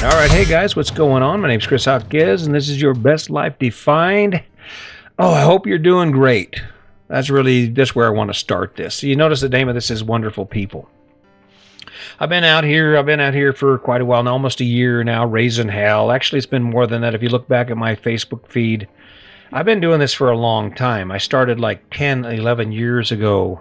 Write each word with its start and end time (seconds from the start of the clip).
All 0.00 0.10
right, 0.10 0.30
hey 0.30 0.44
guys, 0.44 0.76
what's 0.76 0.92
going 0.92 1.24
on? 1.24 1.40
My 1.40 1.48
name's 1.48 1.66
Chris 1.66 1.84
Hawkes, 1.84 2.46
and 2.46 2.54
this 2.54 2.68
is 2.68 2.80
your 2.80 2.94
best 2.94 3.30
life 3.30 3.58
defined. 3.58 4.40
Oh, 5.18 5.32
I 5.32 5.40
hope 5.40 5.66
you're 5.66 5.76
doing 5.76 6.12
great. 6.12 6.62
That's 7.08 7.30
really 7.30 7.66
that's 7.66 7.96
where 7.96 8.06
I 8.06 8.10
want 8.10 8.30
to 8.30 8.34
start 8.34 8.76
this. 8.76 8.94
So 8.94 9.08
you 9.08 9.16
notice 9.16 9.40
the 9.40 9.48
name 9.48 9.68
of 9.68 9.74
this 9.74 9.90
is 9.90 10.04
Wonderful 10.04 10.46
People. 10.46 10.88
I've 12.20 12.28
been 12.28 12.44
out 12.44 12.62
here. 12.62 12.96
I've 12.96 13.06
been 13.06 13.18
out 13.18 13.34
here 13.34 13.52
for 13.52 13.76
quite 13.76 14.00
a 14.00 14.04
while 14.04 14.22
now, 14.22 14.34
almost 14.34 14.60
a 14.60 14.64
year 14.64 15.02
now, 15.02 15.26
raising 15.26 15.68
hell. 15.68 16.12
Actually, 16.12 16.38
it's 16.38 16.46
been 16.46 16.62
more 16.62 16.86
than 16.86 17.00
that. 17.00 17.16
If 17.16 17.22
you 17.22 17.28
look 17.28 17.48
back 17.48 17.68
at 17.68 17.76
my 17.76 17.96
Facebook 17.96 18.46
feed, 18.46 18.86
I've 19.52 19.66
been 19.66 19.80
doing 19.80 19.98
this 19.98 20.14
for 20.14 20.30
a 20.30 20.38
long 20.38 20.72
time. 20.72 21.10
I 21.10 21.18
started 21.18 21.58
like 21.58 21.82
10, 21.90 22.24
11 22.24 22.70
years 22.70 23.10
ago, 23.10 23.60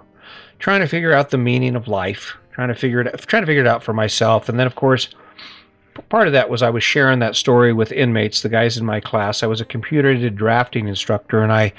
trying 0.59 0.81
to 0.81 0.87
figure 0.87 1.13
out 1.13 1.31
the 1.31 1.39
meaning 1.39 1.75
of 1.75 1.87
life, 1.87 2.37
trying 2.51 2.67
to 2.67 2.75
figure 2.75 3.01
it, 3.01 3.21
trying 3.21 3.41
to 3.41 3.47
figure 3.47 3.63
it 3.63 3.67
out 3.67 3.81
for 3.81 3.93
myself, 3.93 4.49
and 4.49 4.59
then 4.59 4.67
of 4.67 4.75
course 4.75 5.09
part 6.09 6.27
of 6.27 6.33
that 6.33 6.49
was 6.49 6.61
I 6.61 6.69
was 6.69 6.83
sharing 6.83 7.19
that 7.19 7.35
story 7.35 7.73
with 7.73 7.91
inmates, 7.91 8.41
the 8.41 8.49
guys 8.49 8.77
in 8.77 8.85
my 8.85 8.99
class. 8.99 9.43
I 9.43 9.47
was 9.47 9.61
a 9.61 9.65
computer 9.65 10.09
aided 10.09 10.35
drafting 10.35 10.87
instructor, 10.87 11.41
and 11.41 11.51
I, 11.51 11.73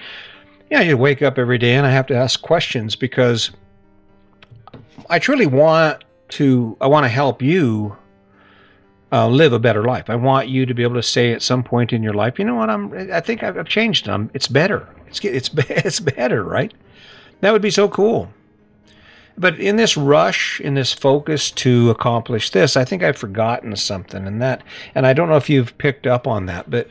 yeah, 0.70 0.80
you 0.80 0.96
wake 0.96 1.22
up 1.22 1.38
every 1.38 1.58
day 1.58 1.74
and 1.74 1.86
I 1.86 1.90
have 1.90 2.06
to 2.08 2.16
ask 2.16 2.40
questions 2.42 2.96
because 2.96 3.50
I 5.08 5.18
truly 5.18 5.46
want 5.46 6.04
to. 6.30 6.76
I 6.80 6.86
want 6.86 7.04
to 7.04 7.08
help 7.08 7.40
you 7.40 7.96
uh, 9.12 9.28
live 9.28 9.52
a 9.52 9.58
better 9.58 9.84
life. 9.84 10.10
I 10.10 10.16
want 10.16 10.48
you 10.48 10.66
to 10.66 10.74
be 10.74 10.82
able 10.82 10.96
to 10.96 11.02
say 11.02 11.32
at 11.32 11.42
some 11.42 11.62
point 11.62 11.92
in 11.92 12.02
your 12.02 12.14
life, 12.14 12.38
you 12.38 12.44
know 12.44 12.56
what? 12.56 12.70
I'm. 12.70 12.92
I 13.12 13.20
think 13.20 13.42
I've, 13.42 13.56
I've 13.56 13.68
changed. 13.68 14.06
Them. 14.06 14.30
It's 14.34 14.48
better. 14.48 14.86
It's 15.06 15.20
it's 15.24 15.50
it's 15.56 16.00
better, 16.00 16.44
right? 16.44 16.72
That 17.40 17.52
would 17.52 17.62
be 17.62 17.70
so 17.70 17.88
cool. 17.88 18.30
But 19.38 19.60
in 19.60 19.76
this 19.76 19.96
rush, 19.96 20.60
in 20.60 20.74
this 20.74 20.92
focus 20.92 21.50
to 21.52 21.90
accomplish 21.90 22.50
this, 22.50 22.76
I 22.76 22.84
think 22.84 23.02
I've 23.02 23.16
forgotten 23.16 23.76
something, 23.76 24.26
and 24.26 24.42
that, 24.42 24.62
and 24.94 25.06
I 25.06 25.12
don't 25.12 25.28
know 25.28 25.36
if 25.36 25.48
you've 25.48 25.78
picked 25.78 26.06
up 26.06 26.26
on 26.26 26.46
that, 26.46 26.68
but 26.68 26.88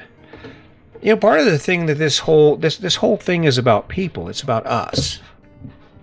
you 1.01 1.11
know, 1.11 1.17
part 1.17 1.39
of 1.39 1.45
the 1.45 1.59
thing 1.59 1.85
that 1.87 1.97
this 1.97 2.19
whole 2.19 2.55
this 2.55 2.77
this 2.77 2.95
whole 2.95 3.17
thing 3.17 3.43
is 3.43 3.57
about 3.57 3.89
people. 3.89 4.29
It's 4.29 4.41
about 4.41 4.65
us. 4.65 5.19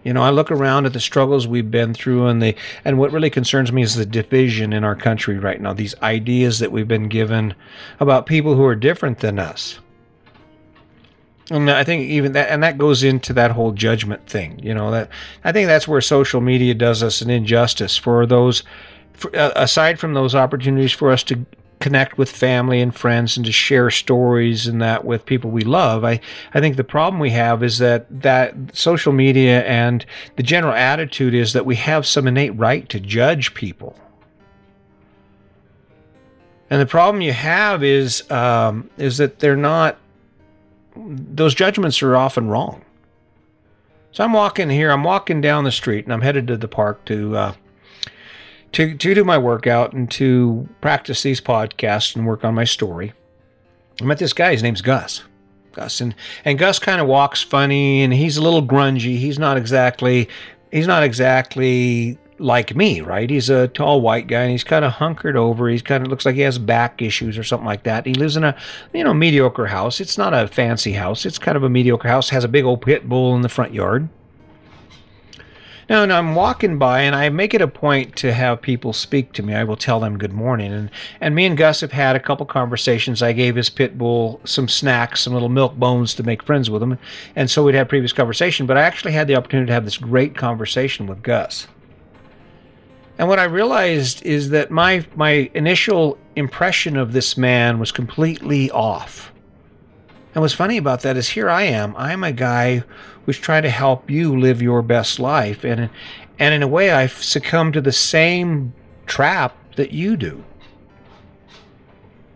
You 0.04 0.12
know, 0.12 0.22
I 0.22 0.30
look 0.30 0.50
around 0.50 0.84
at 0.84 0.92
the 0.92 1.00
struggles 1.00 1.48
we've 1.48 1.70
been 1.70 1.94
through, 1.94 2.26
and 2.26 2.42
the 2.42 2.54
and 2.84 2.98
what 2.98 3.10
really 3.10 3.30
concerns 3.30 3.72
me 3.72 3.82
is 3.82 3.94
the 3.94 4.04
division 4.04 4.74
in 4.74 4.84
our 4.84 4.94
country 4.94 5.38
right 5.38 5.60
now. 5.60 5.72
These 5.72 5.94
ideas 6.02 6.58
that 6.58 6.70
we've 6.70 6.86
been 6.86 7.08
given 7.08 7.54
about 8.00 8.26
people 8.26 8.54
who 8.54 8.64
are 8.64 8.76
different 8.76 9.20
than 9.20 9.38
us. 9.38 9.78
And 11.50 11.70
I 11.70 11.84
think 11.84 12.08
even 12.08 12.32
that, 12.32 12.50
and 12.50 12.62
that 12.62 12.78
goes 12.78 13.04
into 13.04 13.32
that 13.34 13.50
whole 13.50 13.72
judgment 13.72 14.26
thing. 14.26 14.58
You 14.62 14.74
know 14.74 14.90
that 14.90 15.10
I 15.44 15.52
think 15.52 15.66
that's 15.66 15.86
where 15.86 16.00
social 16.00 16.40
media 16.40 16.74
does 16.74 17.02
us 17.02 17.20
an 17.20 17.30
injustice 17.30 17.96
for 17.96 18.26
those. 18.26 18.62
For, 19.12 19.34
uh, 19.36 19.52
aside 19.54 20.00
from 20.00 20.14
those 20.14 20.34
opportunities 20.34 20.90
for 20.90 21.12
us 21.12 21.22
to 21.24 21.44
connect 21.84 22.16
with 22.16 22.30
family 22.30 22.80
and 22.80 22.94
friends 22.94 23.36
and 23.36 23.44
to 23.44 23.52
share 23.52 23.90
stories 23.90 24.66
and 24.66 24.80
that 24.80 25.04
with 25.04 25.26
people 25.26 25.50
we 25.50 25.62
love. 25.62 26.02
I, 26.02 26.18
I 26.54 26.60
think 26.60 26.76
the 26.76 26.82
problem 26.84 27.20
we 27.20 27.30
have 27.30 27.62
is 27.62 27.76
that 27.78 28.06
that 28.22 28.54
social 28.72 29.12
media 29.12 29.62
and 29.64 30.04
the 30.36 30.42
general 30.42 30.72
attitude 30.72 31.34
is 31.34 31.52
that 31.52 31.66
we 31.66 31.76
have 31.76 32.06
some 32.06 32.26
innate 32.26 32.56
right 32.56 32.88
to 32.88 32.98
judge 32.98 33.52
people. 33.52 33.94
And 36.70 36.80
the 36.80 36.86
problem 36.86 37.20
you 37.20 37.34
have 37.34 37.84
is 37.84 38.28
um, 38.30 38.88
is 38.96 39.18
that 39.18 39.40
they're 39.40 39.54
not 39.54 39.98
those 40.96 41.54
judgments 41.54 42.02
are 42.02 42.16
often 42.16 42.48
wrong. 42.48 42.82
So 44.12 44.22
I'm 44.22 44.32
walking 44.32 44.70
here, 44.70 44.90
I'm 44.90 45.02
walking 45.02 45.40
down 45.40 45.64
the 45.64 45.72
street, 45.72 46.04
and 46.04 46.12
I'm 46.12 46.20
headed 46.20 46.46
to 46.46 46.56
the 46.56 46.68
park 46.68 47.04
to 47.06 47.36
uh, 47.36 47.54
to 48.72 48.94
to 48.96 49.14
do 49.14 49.24
my 49.24 49.38
workout 49.38 49.92
and 49.92 50.10
to 50.12 50.68
practice 50.80 51.22
these 51.22 51.40
podcasts 51.40 52.14
and 52.14 52.26
work 52.26 52.44
on 52.44 52.54
my 52.54 52.64
story. 52.64 53.12
I 54.00 54.04
met 54.04 54.18
this 54.18 54.32
guy. 54.32 54.52
His 54.52 54.62
name's 54.62 54.82
Gus. 54.82 55.22
Gus 55.72 56.00
and 56.00 56.14
and 56.44 56.58
Gus 56.58 56.78
kind 56.78 57.00
of 57.00 57.08
walks 57.08 57.42
funny, 57.42 58.02
and 58.02 58.12
he's 58.12 58.36
a 58.36 58.42
little 58.42 58.62
grungy. 58.62 59.18
He's 59.18 59.38
not 59.38 59.56
exactly 59.56 60.28
he's 60.70 60.86
not 60.86 61.02
exactly 61.02 62.18
like 62.38 62.74
me, 62.74 63.00
right? 63.00 63.30
He's 63.30 63.50
a 63.50 63.68
tall 63.68 64.00
white 64.00 64.26
guy 64.26 64.42
and 64.42 64.50
he's 64.50 64.64
kind 64.64 64.84
of 64.84 64.92
hunkered 64.92 65.36
over. 65.36 65.68
He's 65.68 65.82
kind 65.82 66.04
of 66.04 66.10
looks 66.10 66.26
like 66.26 66.34
he 66.34 66.40
has 66.40 66.58
back 66.58 67.00
issues 67.00 67.38
or 67.38 67.44
something 67.44 67.66
like 67.66 67.84
that. 67.84 68.06
He 68.06 68.14
lives 68.14 68.36
in 68.36 68.44
a, 68.44 68.56
you 68.92 69.04
know, 69.04 69.14
mediocre 69.14 69.66
house. 69.66 70.00
It's 70.00 70.18
not 70.18 70.34
a 70.34 70.48
fancy 70.48 70.92
house. 70.92 71.24
It's 71.24 71.38
kind 71.38 71.56
of 71.56 71.62
a 71.62 71.68
mediocre 71.68 72.08
house. 72.08 72.28
Has 72.30 72.44
a 72.44 72.48
big 72.48 72.64
old 72.64 72.82
pit 72.82 73.08
bull 73.08 73.36
in 73.36 73.42
the 73.42 73.48
front 73.48 73.72
yard. 73.72 74.08
Now, 75.88 76.02
and 76.02 76.12
I'm 76.12 76.34
walking 76.34 76.78
by 76.78 77.02
and 77.02 77.14
I 77.14 77.28
make 77.28 77.52
it 77.52 77.60
a 77.60 77.68
point 77.68 78.16
to 78.16 78.32
have 78.32 78.62
people 78.62 78.94
speak 78.94 79.32
to 79.34 79.42
me. 79.42 79.54
I 79.54 79.64
will 79.64 79.76
tell 79.76 80.00
them 80.00 80.16
good 80.16 80.32
morning. 80.32 80.72
And, 80.72 80.90
and 81.20 81.34
me 81.34 81.44
and 81.44 81.58
Gus 81.58 81.82
have 81.82 81.92
had 81.92 82.16
a 82.16 82.20
couple 82.20 82.46
conversations. 82.46 83.22
I 83.22 83.32
gave 83.32 83.54
his 83.54 83.68
pit 83.68 83.98
bull 83.98 84.40
some 84.44 84.66
snacks, 84.66 85.20
some 85.20 85.34
little 85.34 85.50
milk 85.50 85.76
bones 85.76 86.14
to 86.14 86.22
make 86.22 86.42
friends 86.42 86.70
with 86.70 86.82
him. 86.82 86.98
And 87.36 87.50
so 87.50 87.62
we'd 87.62 87.74
had 87.74 87.90
previous 87.90 88.14
conversation, 88.14 88.64
but 88.64 88.78
I 88.78 88.82
actually 88.82 89.12
had 89.12 89.28
the 89.28 89.36
opportunity 89.36 89.66
to 89.66 89.74
have 89.74 89.84
this 89.84 89.98
great 89.98 90.34
conversation 90.34 91.06
with 91.06 91.22
Gus. 91.22 91.66
And 93.18 93.28
what 93.28 93.38
I 93.38 93.44
realized 93.44 94.24
is 94.24 94.50
that 94.50 94.70
my 94.70 95.06
my 95.14 95.50
initial 95.54 96.18
impression 96.34 96.96
of 96.96 97.12
this 97.12 97.36
man 97.36 97.78
was 97.78 97.92
completely 97.92 98.70
off. 98.70 99.32
And 100.34 100.42
what's 100.42 100.54
funny 100.54 100.78
about 100.78 101.02
that 101.02 101.16
is 101.16 101.28
here 101.28 101.48
I 101.48 101.62
am. 101.62 101.94
I'm 101.96 102.24
a 102.24 102.32
guy 102.32 102.82
who's 103.24 103.38
trying 103.38 103.62
to 103.62 103.70
help 103.70 104.10
you 104.10 104.38
live 104.38 104.60
your 104.60 104.82
best 104.82 105.20
life. 105.20 105.64
And 105.64 105.90
and 106.38 106.54
in 106.54 106.62
a 106.62 106.68
way 106.68 106.90
I've 106.90 107.22
succumbed 107.22 107.74
to 107.74 107.80
the 107.80 107.92
same 107.92 108.74
trap 109.06 109.56
that 109.76 109.92
you 109.92 110.16
do. 110.16 110.44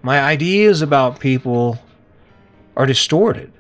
My 0.03 0.21
ideas 0.21 0.81
about 0.81 1.19
people 1.19 1.79
are 2.77 2.87
distorted 2.87 3.53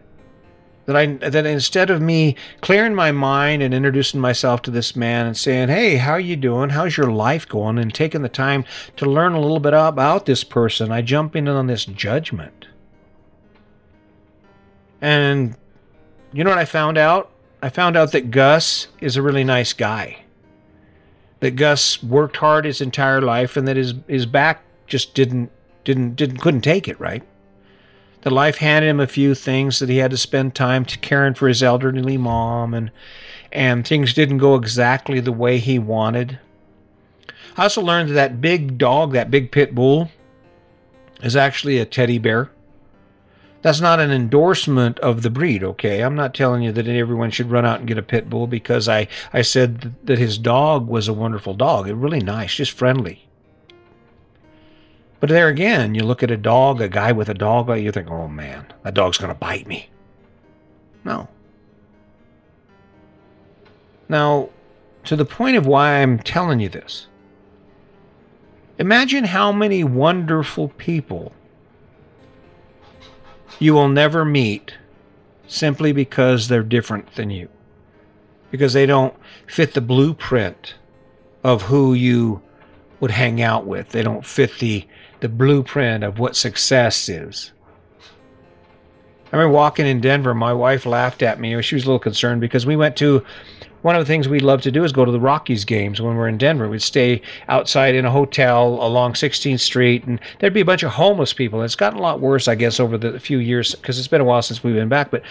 that 0.88 0.96
I 0.96 1.04
that 1.04 1.44
instead 1.44 1.90
of 1.90 2.00
me 2.00 2.34
clearing 2.62 2.94
my 2.94 3.12
mind 3.12 3.62
and 3.62 3.74
introducing 3.74 4.20
myself 4.20 4.62
to 4.62 4.70
this 4.70 4.96
man 4.96 5.26
and 5.26 5.36
saying, 5.36 5.68
"Hey, 5.68 5.96
how 5.96 6.12
are 6.12 6.18
you 6.20 6.34
doing? 6.34 6.70
How's 6.70 6.96
your 6.96 7.10
life 7.10 7.46
going?" 7.46 7.76
and 7.76 7.92
taking 7.92 8.22
the 8.22 8.30
time 8.30 8.64
to 8.96 9.04
learn 9.04 9.34
a 9.34 9.40
little 9.40 9.60
bit 9.60 9.74
about 9.74 10.24
this 10.24 10.44
person, 10.44 10.90
I 10.90 11.02
jump 11.02 11.36
in 11.36 11.46
on 11.46 11.66
this 11.66 11.84
judgment. 11.84 12.68
And 15.02 15.56
you 16.32 16.42
know 16.42 16.48
what 16.48 16.58
I 16.58 16.64
found 16.64 16.96
out? 16.96 17.32
I 17.62 17.68
found 17.68 17.94
out 17.94 18.12
that 18.12 18.30
Gus 18.30 18.86
is 19.02 19.18
a 19.18 19.22
really 19.22 19.44
nice 19.44 19.74
guy. 19.74 20.20
That 21.40 21.50
Gus 21.50 22.02
worked 22.02 22.38
hard 22.38 22.64
his 22.64 22.80
entire 22.80 23.20
life 23.20 23.58
and 23.58 23.68
that 23.68 23.76
his 23.76 23.92
his 24.06 24.24
back 24.24 24.62
just 24.86 25.12
didn't 25.12 25.50
didn't 25.84 26.16
didn't 26.16 26.38
couldn't 26.38 26.62
take 26.62 26.88
it, 26.88 26.98
right? 26.98 27.22
That 28.28 28.34
life 28.34 28.58
handed 28.58 28.90
him 28.90 29.00
a 29.00 29.06
few 29.06 29.34
things 29.34 29.78
that 29.78 29.88
he 29.88 29.96
had 29.96 30.10
to 30.10 30.16
spend 30.18 30.54
time 30.54 30.84
caring 30.84 31.32
for 31.32 31.48
his 31.48 31.62
elderly 31.62 32.18
mom 32.18 32.74
and 32.74 32.90
and 33.50 33.86
things 33.86 34.12
didn't 34.12 34.36
go 34.36 34.54
exactly 34.54 35.18
the 35.18 35.32
way 35.32 35.56
he 35.56 35.78
wanted. 35.78 36.38
I 37.56 37.62
also 37.62 37.80
learned 37.80 38.10
that 38.10 38.14
that 38.14 38.40
big 38.42 38.76
dog, 38.76 39.12
that 39.12 39.30
big 39.30 39.50
pit 39.50 39.74
bull, 39.74 40.10
is 41.22 41.36
actually 41.36 41.78
a 41.78 41.86
teddy 41.86 42.18
bear. 42.18 42.50
That's 43.62 43.80
not 43.80 43.98
an 43.98 44.10
endorsement 44.10 44.98
of 44.98 45.22
the 45.22 45.30
breed, 45.30 45.64
okay? 45.64 46.02
I'm 46.02 46.14
not 46.14 46.34
telling 46.34 46.62
you 46.62 46.72
that 46.72 46.86
everyone 46.86 47.30
should 47.30 47.50
run 47.50 47.64
out 47.64 47.78
and 47.78 47.88
get 47.88 47.96
a 47.96 48.02
pit 48.02 48.28
bull 48.28 48.46
because 48.46 48.90
I, 48.90 49.08
I 49.32 49.40
said 49.40 49.94
that 50.04 50.18
his 50.18 50.36
dog 50.36 50.86
was 50.86 51.08
a 51.08 51.14
wonderful 51.14 51.54
dog. 51.54 51.88
It 51.88 51.94
really 51.94 52.20
nice, 52.20 52.54
just 52.54 52.72
friendly. 52.72 53.26
But 55.20 55.30
there 55.30 55.48
again, 55.48 55.94
you 55.94 56.04
look 56.04 56.22
at 56.22 56.30
a 56.30 56.36
dog, 56.36 56.80
a 56.80 56.88
guy 56.88 57.12
with 57.12 57.28
a 57.28 57.34
dog, 57.34 57.68
you 57.78 57.90
think, 57.90 58.08
oh 58.08 58.28
man, 58.28 58.66
that 58.84 58.94
dog's 58.94 59.18
going 59.18 59.32
to 59.32 59.38
bite 59.38 59.66
me. 59.66 59.88
No. 61.04 61.28
Now, 64.08 64.50
to 65.04 65.16
the 65.16 65.24
point 65.24 65.56
of 65.56 65.66
why 65.66 65.96
I'm 65.96 66.18
telling 66.18 66.60
you 66.60 66.68
this, 66.68 67.08
imagine 68.78 69.24
how 69.24 69.50
many 69.50 69.82
wonderful 69.82 70.68
people 70.68 71.32
you 73.58 73.74
will 73.74 73.88
never 73.88 74.24
meet 74.24 74.74
simply 75.48 75.92
because 75.92 76.46
they're 76.46 76.62
different 76.62 77.14
than 77.16 77.30
you, 77.30 77.48
because 78.50 78.72
they 78.72 78.86
don't 78.86 79.14
fit 79.48 79.74
the 79.74 79.80
blueprint 79.80 80.74
of 81.42 81.62
who 81.62 81.92
you 81.94 82.40
would 83.00 83.10
hang 83.10 83.42
out 83.42 83.66
with. 83.66 83.88
They 83.88 84.02
don't 84.02 84.24
fit 84.24 84.58
the 84.58 84.86
the 85.20 85.28
blueprint 85.28 86.04
of 86.04 86.18
what 86.18 86.36
success 86.36 87.08
is. 87.08 87.52
I 89.30 89.36
remember 89.36 89.54
walking 89.54 89.86
in 89.86 90.00
Denver, 90.00 90.34
my 90.34 90.54
wife 90.54 90.86
laughed 90.86 91.22
at 91.22 91.38
me. 91.38 91.60
She 91.60 91.74
was 91.74 91.84
a 91.84 91.86
little 91.86 91.98
concerned 91.98 92.40
because 92.40 92.64
we 92.64 92.76
went 92.76 92.96
to 92.96 93.24
one 93.82 93.94
of 93.94 94.00
the 94.00 94.06
things 94.06 94.26
we 94.26 94.40
love 94.40 94.62
to 94.62 94.72
do 94.72 94.84
is 94.84 94.92
go 94.92 95.04
to 95.04 95.12
the 95.12 95.20
Rockies 95.20 95.64
games 95.64 96.00
when 96.00 96.16
we're 96.16 96.28
in 96.28 96.38
Denver. 96.38 96.68
We'd 96.68 96.82
stay 96.82 97.22
outside 97.48 97.94
in 97.94 98.04
a 98.04 98.10
hotel 98.10 98.78
along 98.80 99.12
16th 99.12 99.60
Street, 99.60 100.04
and 100.04 100.18
there'd 100.38 100.54
be 100.54 100.62
a 100.62 100.64
bunch 100.64 100.82
of 100.82 100.92
homeless 100.92 101.32
people. 101.32 101.62
It's 101.62 101.76
gotten 101.76 101.98
a 101.98 102.02
lot 102.02 102.20
worse, 102.20 102.48
I 102.48 102.54
guess, 102.54 102.80
over 102.80 102.98
the 102.98 103.20
few 103.20 103.38
years 103.38 103.74
because 103.74 103.98
it's 103.98 104.08
been 104.08 104.20
a 104.20 104.24
while 104.24 104.42
since 104.42 104.64
we've 104.64 104.74
been 104.74 104.88
back. 104.88 105.10
But 105.10 105.22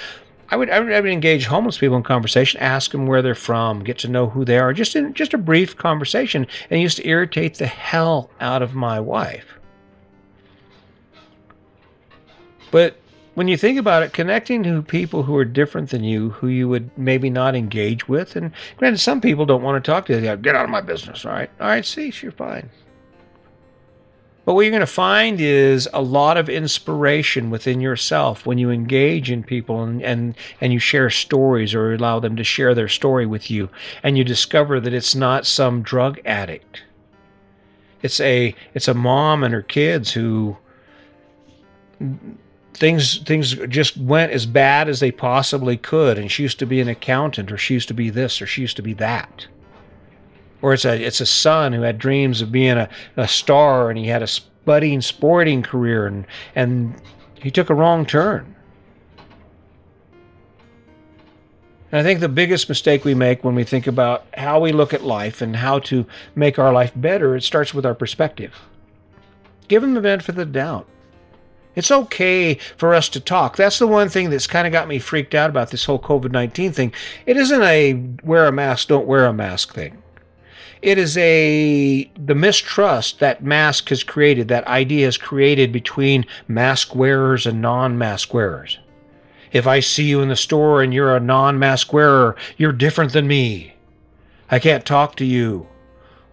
I 0.49 0.55
would, 0.55 0.69
I 0.69 0.79
would, 0.79 0.93
I 0.93 1.01
would 1.01 1.09
engage 1.09 1.45
homeless 1.45 1.77
people 1.77 1.97
in 1.97 2.03
conversation, 2.03 2.61
ask 2.61 2.91
them 2.91 3.05
where 3.05 3.21
they're 3.21 3.35
from, 3.35 3.83
get 3.83 3.97
to 3.99 4.07
know 4.07 4.29
who 4.29 4.45
they 4.45 4.59
are, 4.59 4.71
just 4.71 4.95
in 4.95 5.13
just 5.13 5.33
a 5.33 5.37
brief 5.37 5.75
conversation. 5.75 6.47
And 6.69 6.79
it 6.79 6.81
used 6.81 6.97
to 6.97 7.07
irritate 7.07 7.55
the 7.55 7.67
hell 7.67 8.29
out 8.39 8.61
of 8.61 8.75
my 8.75 8.99
wife 8.99 9.56
But 12.71 12.97
when 13.35 13.47
you 13.47 13.55
think 13.55 13.77
about 13.77 14.03
it, 14.03 14.13
connecting 14.13 14.63
to 14.63 14.81
people 14.81 15.23
who 15.23 15.35
are 15.35 15.45
different 15.45 15.91
than 15.91 16.03
you, 16.03 16.31
who 16.31 16.47
you 16.47 16.67
would 16.69 16.89
maybe 16.97 17.29
not 17.29 17.55
engage 17.55 18.07
with, 18.07 18.35
and 18.35 18.51
granted, 18.77 18.97
some 18.97 19.21
people 19.21 19.45
don't 19.45 19.61
want 19.61 19.83
to 19.83 19.91
talk 19.91 20.07
to 20.07 20.19
you. 20.19 20.35
Get 20.37 20.55
out 20.55 20.65
of 20.65 20.71
my 20.71 20.81
business. 20.81 21.25
All 21.25 21.31
right. 21.31 21.49
All 21.61 21.67
right. 21.67 21.85
See, 21.85 22.11
you're 22.21 22.31
fine. 22.31 22.69
But 24.47 24.53
what 24.53 24.61
you're 24.61 24.71
going 24.71 24.79
to 24.79 24.87
find 24.87 25.41
is 25.41 25.89
a 25.93 26.01
lot 26.01 26.37
of 26.37 26.47
inspiration 26.47 27.49
within 27.49 27.81
yourself 27.81 28.45
when 28.45 28.57
you 28.57 28.71
engage 28.71 29.29
in 29.29 29.43
people 29.43 29.83
and, 29.83 30.01
and, 30.01 30.35
and 30.61 30.71
you 30.71 30.79
share 30.79 31.09
stories 31.09 31.75
or 31.75 31.93
allow 31.93 32.21
them 32.21 32.37
to 32.37 32.45
share 32.45 32.73
their 32.73 32.87
story 32.87 33.25
with 33.25 33.51
you. 33.51 33.67
And 34.03 34.17
you 34.17 34.23
discover 34.23 34.79
that 34.79 34.93
it's 34.93 35.15
not 35.15 35.45
some 35.45 35.81
drug 35.81 36.21
addict. 36.23 36.81
It's 38.01 38.21
a 38.21 38.55
it's 38.73 38.87
a 38.87 38.93
mom 38.93 39.43
and 39.43 39.53
her 39.53 39.61
kids 39.61 40.11
who 40.13 40.55
things 42.77 43.19
things 43.23 43.53
just 43.67 43.97
went 43.97 44.31
as 44.31 44.45
bad 44.45 44.87
as 44.87 44.99
they 44.99 45.11
possibly 45.11 45.77
could 45.77 46.17
and 46.17 46.31
she 46.31 46.43
used 46.43 46.59
to 46.59 46.65
be 46.65 46.79
an 46.79 46.87
accountant 46.87 47.51
or 47.51 47.57
she 47.57 47.73
used 47.73 47.87
to 47.87 47.93
be 47.93 48.09
this 48.09 48.41
or 48.41 48.45
she 48.45 48.61
used 48.61 48.75
to 48.75 48.83
be 48.83 48.93
that 48.93 49.47
or 50.61 50.73
it's 50.73 50.85
a 50.85 51.03
it's 51.03 51.19
a 51.19 51.25
son 51.25 51.73
who 51.73 51.81
had 51.81 51.97
dreams 51.97 52.41
of 52.41 52.51
being 52.51 52.77
a, 52.77 52.87
a 53.15 53.27
star 53.27 53.89
and 53.89 53.97
he 53.97 54.07
had 54.07 54.21
a 54.21 54.27
budding 54.65 55.01
sporting 55.01 55.63
career 55.63 56.05
and 56.05 56.25
and 56.55 57.01
he 57.41 57.51
took 57.51 57.69
a 57.69 57.75
wrong 57.75 58.05
turn. 58.05 58.55
And 61.91 62.01
I 62.01 62.03
think 62.03 62.19
the 62.19 62.27
biggest 62.27 62.67
mistake 62.67 63.05
we 63.05 63.13
make 63.13 63.43
when 63.43 63.55
we 63.55 63.63
think 63.63 63.87
about 63.87 64.25
how 64.33 64.59
we 64.59 64.73
look 64.73 64.93
at 64.93 65.03
life 65.03 65.41
and 65.41 65.55
how 65.55 65.79
to 65.79 66.05
make 66.35 66.59
our 66.59 66.73
life 66.73 66.91
better, 66.95 67.35
it 67.35 67.43
starts 67.43 67.73
with 67.73 67.85
our 67.85 67.95
perspective. 67.95 68.53
Give 69.69 69.81
them 69.81 69.93
the 69.93 70.01
benefit 70.01 70.29
of 70.29 70.35
the 70.35 70.45
doubt. 70.45 70.87
It's 71.77 71.91
okay 71.91 72.55
for 72.75 72.95
us 72.95 73.07
to 73.09 73.19
talk. 73.19 73.55
That's 73.55 73.77
the 73.77 73.85
one 73.85 74.09
thing 74.09 74.31
that's 74.31 74.47
kind 74.47 74.65
of 74.65 74.73
got 74.73 74.87
me 74.87 74.97
freaked 74.97 75.35
out 75.35 75.51
about 75.51 75.69
this 75.69 75.85
whole 75.85 75.99
COVID 75.99 76.31
19 76.31 76.71
thing. 76.73 76.91
It 77.27 77.37
isn't 77.37 77.61
a 77.61 77.93
wear 78.23 78.47
a 78.47 78.51
mask, 78.51 78.87
don't 78.87 79.05
wear 79.05 79.27
a 79.27 79.31
mask 79.31 79.75
thing. 79.75 80.01
It 80.81 80.97
is 80.97 81.15
a 81.19 82.09
the 82.17 82.33
mistrust 82.33 83.19
that 83.19 83.43
mask 83.43 83.89
has 83.89 84.01
created, 84.01 84.47
that 84.47 84.65
idea 84.65 85.05
has 85.05 85.17
created 85.17 85.71
between 85.71 86.25
mask 86.47 86.95
wearers 86.95 87.45
and 87.45 87.61
non-mask 87.61 88.33
wearers. 88.33 88.79
If 89.51 89.67
I 89.67 89.79
see 89.79 90.05
you 90.05 90.21
in 90.21 90.29
the 90.29 90.35
store 90.35 90.81
and 90.81 90.91
you're 90.91 91.15
a 91.15 91.19
non-mask 91.19 91.93
wearer, 91.93 92.35
you're 92.57 92.71
different 92.71 93.13
than 93.13 93.27
me. 93.27 93.75
I 94.49 94.57
can't 94.57 94.83
talk 94.83 95.15
to 95.17 95.25
you. 95.25 95.67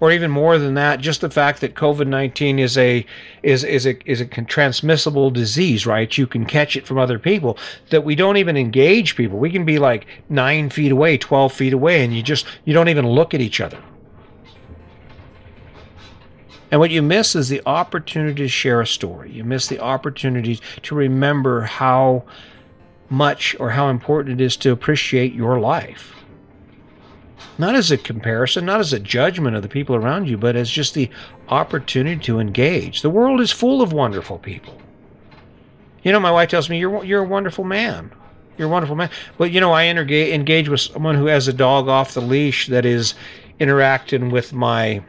Or 0.05 0.13
even 0.13 0.31
more 0.31 0.59
than 0.59 0.75
that, 0.75 1.01
just 1.01 1.23
the 1.23 1.31
fact 1.31 1.63
that 1.63 1.77
COVID-19 1.77 2.59
is 2.59 2.77
a 2.77 3.07
is 3.43 3.65
is 3.65 3.87
a 3.87 3.97
is 4.05 4.21
a 4.21 4.27
transmissible 4.27 5.31
disease, 5.31 5.87
right? 5.87 6.19
You 6.19 6.27
can 6.27 6.45
catch 6.45 6.77
it 6.77 6.87
from 6.87 6.99
other 6.99 7.19
people. 7.19 7.57
That 7.89 8.05
we 8.05 8.15
don't 8.15 8.37
even 8.37 8.55
engage 8.55 9.17
people. 9.17 9.39
We 9.39 9.51
can 9.51 9.65
be 9.65 9.79
like 9.79 10.07
nine 10.29 10.69
feet 10.69 10.93
away, 10.93 11.17
twelve 11.17 11.55
feet 11.55 11.73
away, 11.73 12.05
and 12.05 12.15
you 12.15 12.23
just 12.23 12.45
you 12.67 12.75
don't 12.75 12.91
even 12.91 13.09
look 13.09 13.33
at 13.33 13.41
each 13.41 13.63
other. 13.63 13.79
And 16.71 16.81
what 16.81 16.91
you 16.91 17.01
miss 17.01 17.35
is 17.35 17.49
the 17.49 17.63
opportunity 17.65 18.43
to 18.43 18.49
share 18.49 18.83
a 18.83 18.87
story. 18.87 19.33
You 19.33 19.43
miss 19.43 19.69
the 19.69 19.81
opportunity 19.81 20.61
to 20.83 20.95
remember 20.95 21.63
how 21.63 22.25
much 23.09 23.57
or 23.59 23.71
how 23.71 23.89
important 23.89 24.39
it 24.39 24.45
is 24.45 24.59
to 24.59 24.71
appreciate 24.71 25.33
your 25.33 25.59
life. 25.61 26.15
Not 27.57 27.75
as 27.75 27.91
a 27.91 27.97
comparison, 27.97 28.65
not 28.67 28.81
as 28.81 28.93
a 28.93 28.99
judgment 28.99 29.55
of 29.55 29.63
the 29.63 29.69
people 29.69 29.95
around 29.95 30.29
you, 30.29 30.37
but 30.37 30.57
as 30.57 30.71
just 30.71 30.95
the 30.95 31.09
opportunity 31.49 32.21
to 32.25 32.41
engage. 32.41 33.03
The 33.03 33.11
world 33.11 33.41
is 33.41 33.53
full 33.53 33.81
of 33.81 33.93
wonderful 33.93 34.39
people. 34.39 34.77
You 36.03 36.13
know, 36.13 36.21
my 36.21 36.33
wife 36.33 36.51
tells 36.51 36.69
me, 36.69 36.79
You're, 36.79 37.05
you're 37.05 37.23
a 37.23 37.29
wonderful 37.29 37.65
man. 37.65 38.11
You're 38.59 38.69
a 38.69 38.71
wonderful 38.71 38.97
man. 38.97 39.11
But, 39.39 39.51
you 39.53 39.61
know, 39.61 39.73
I 39.73 39.85
engage 39.85 40.69
with 40.69 40.81
someone 40.81 41.17
who 41.17 41.27
has 41.27 41.49
a 41.49 41.53
dog 41.53 41.89
off 41.89 42.15
the 42.15 42.21
leash 42.21 42.69
that 42.69 42.85
is 42.85 43.15
interacting 43.59 44.31
with 44.31 44.53
my 44.53 45.03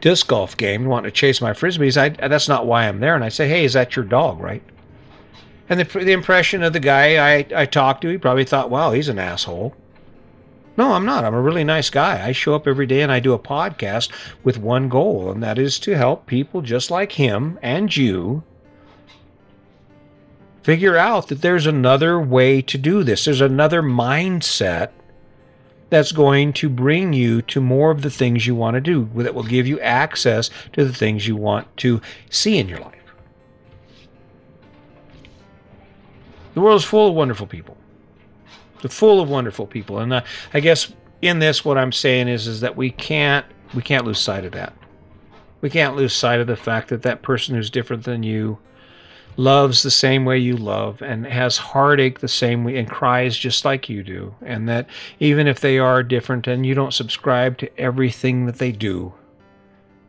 disc 0.00 0.26
golf 0.28 0.56
game, 0.56 0.84
wanting 0.84 1.10
to 1.10 1.14
chase 1.14 1.40
my 1.40 1.52
frisbees. 1.52 1.96
I, 1.96 2.10
that's 2.28 2.48
not 2.48 2.66
why 2.66 2.86
I'm 2.86 3.00
there. 3.00 3.14
And 3.14 3.24
I 3.24 3.28
say, 3.28 3.48
hey, 3.48 3.64
is 3.64 3.72
that 3.72 3.96
your 3.96 4.04
dog, 4.04 4.40
right? 4.40 4.62
And 5.68 5.80
the, 5.80 5.84
the 5.84 6.12
impression 6.12 6.62
of 6.62 6.74
the 6.74 6.80
guy 6.80 7.36
I, 7.36 7.46
I 7.54 7.66
talked 7.66 8.02
to, 8.02 8.08
he 8.08 8.18
probably 8.18 8.44
thought, 8.44 8.70
wow, 8.70 8.92
he's 8.92 9.08
an 9.08 9.18
asshole. 9.18 9.74
No, 10.76 10.92
I'm 10.92 11.06
not. 11.06 11.24
I'm 11.24 11.34
a 11.34 11.40
really 11.40 11.62
nice 11.64 11.88
guy. 11.88 12.26
I 12.26 12.32
show 12.32 12.54
up 12.54 12.66
every 12.66 12.86
day 12.86 13.02
and 13.02 13.12
I 13.12 13.20
do 13.20 13.32
a 13.32 13.38
podcast 13.38 14.10
with 14.42 14.58
one 14.58 14.88
goal, 14.88 15.30
and 15.30 15.42
that 15.42 15.58
is 15.58 15.78
to 15.80 15.96
help 15.96 16.26
people 16.26 16.62
just 16.62 16.90
like 16.90 17.12
him 17.12 17.58
and 17.62 17.96
you 17.96 18.42
figure 20.64 20.96
out 20.96 21.28
that 21.28 21.42
there's 21.42 21.66
another 21.66 22.18
way 22.18 22.60
to 22.62 22.78
do 22.78 23.04
this. 23.04 23.24
There's 23.24 23.40
another 23.40 23.82
mindset 23.82 24.90
that's 25.90 26.10
going 26.10 26.52
to 26.54 26.68
bring 26.68 27.12
you 27.12 27.42
to 27.42 27.60
more 27.60 27.90
of 27.92 28.02
the 28.02 28.10
things 28.10 28.46
you 28.46 28.54
want 28.54 28.74
to 28.74 28.80
do, 28.80 29.08
that 29.14 29.34
will 29.34 29.44
give 29.44 29.66
you 29.66 29.78
access 29.80 30.50
to 30.72 30.84
the 30.84 30.92
things 30.92 31.28
you 31.28 31.36
want 31.36 31.76
to 31.76 32.00
see 32.30 32.58
in 32.58 32.68
your 32.68 32.80
life. 32.80 32.90
The 36.54 36.60
world 36.60 36.80
is 36.80 36.84
full 36.84 37.08
of 37.08 37.14
wonderful 37.14 37.46
people. 37.46 37.76
Full 38.88 39.20
of 39.20 39.28
wonderful 39.30 39.66
people, 39.66 39.98
and 39.98 40.12
uh, 40.12 40.22
I 40.52 40.60
guess 40.60 40.92
in 41.22 41.38
this, 41.38 41.64
what 41.64 41.78
I'm 41.78 41.92
saying 41.92 42.28
is, 42.28 42.46
is 42.46 42.60
that 42.60 42.76
we 42.76 42.90
can't 42.90 43.46
we 43.74 43.82
can't 43.82 44.04
lose 44.04 44.18
sight 44.18 44.44
of 44.44 44.52
that. 44.52 44.72
We 45.60 45.70
can't 45.70 45.96
lose 45.96 46.12
sight 46.12 46.40
of 46.40 46.46
the 46.46 46.56
fact 46.56 46.88
that 46.88 47.02
that 47.02 47.22
person 47.22 47.54
who's 47.54 47.70
different 47.70 48.04
than 48.04 48.22
you 48.22 48.58
loves 49.36 49.82
the 49.82 49.90
same 49.90 50.24
way 50.24 50.38
you 50.38 50.56
love 50.56 51.02
and 51.02 51.26
has 51.26 51.56
heartache 51.56 52.20
the 52.20 52.28
same 52.28 52.64
way 52.64 52.76
and 52.76 52.88
cries 52.88 53.36
just 53.36 53.64
like 53.64 53.88
you 53.88 54.02
do. 54.02 54.34
And 54.42 54.68
that 54.68 54.86
even 55.18 55.46
if 55.46 55.60
they 55.60 55.78
are 55.78 56.02
different 56.02 56.46
and 56.46 56.64
you 56.64 56.74
don't 56.74 56.94
subscribe 56.94 57.58
to 57.58 57.80
everything 57.80 58.46
that 58.46 58.58
they 58.58 58.72
do, 58.72 59.12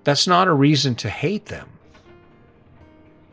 that's 0.04 0.28
not 0.28 0.48
a 0.48 0.54
reason 0.54 0.94
to 0.96 1.10
hate 1.10 1.46
them. 1.46 1.70